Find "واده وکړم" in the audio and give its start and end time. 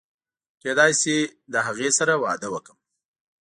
2.23-2.77